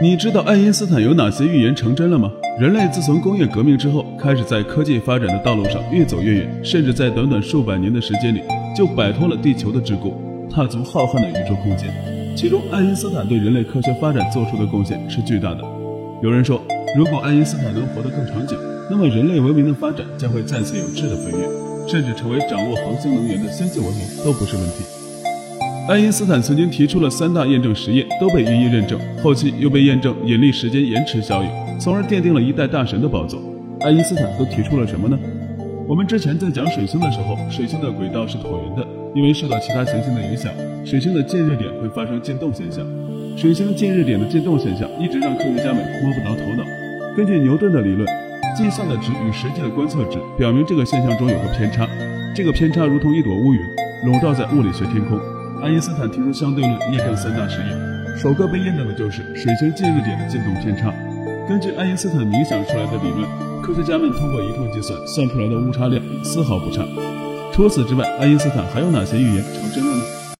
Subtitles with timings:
[0.00, 2.32] 你知道爱因斯坦有哪些预言成真了吗？
[2.58, 8.40] 人类自从工业革命之后，开始在科技发展的道路上越走越远，甚至在短短数百年的时间里
[8.74, 10.14] 就摆脱了地球的桎梏，
[10.50, 11.92] 踏足浩瀚的宇宙空间。
[12.34, 15.62] 其中，爱因斯坦对人类科学发展做出的贡献是巨大的。
[16.22, 16.62] 有人说，
[16.96, 18.56] 如果爱因斯坦能活得更长久，
[18.90, 21.46] 那么人类文明的发展将会再次有质的飞跃，
[21.86, 25.01] 甚至成为掌握恒星能源的先进文明都不是问题。
[25.88, 31.50] 爱因斯坦曾经提出了三大验证实验，都被予以认证，后期又被验证引力时间延迟效应，
[31.80, 33.42] 从而奠定了一代大神的宝座。
[33.80, 35.18] 爱因斯坦都提出了什么呢？
[35.88, 40.52] 我们之前在讲水星的时候，水星的轨道是椭圆的，因为受到其他行星的影响，
[40.84, 42.86] 水星的近日点会发生渐动现象。
[43.36, 46.64] 水星近日点的渐动现象一直让科学家们摸不着头脑。
[47.16, 48.06] 根据牛顿的理论，
[48.56, 51.88] 计算的值与实际的观测值表明这个现象中有个偏差，
[52.36, 53.60] 这个偏差如同一朵乌云，
[54.06, 55.18] 笼罩在物理学天空。
[55.62, 60.92] 爱因斯坦提出相对论，验证三大实验，首个被验证的就是水星近日点的渐动偏差。
[61.48, 66.82] 根据爱因斯坦冥想出来的理论，科学家们通过一通计算算出来的误差量丝毫不差。
[67.52, 70.02] 除此之外，爱因斯坦还有哪些预言成真了呢？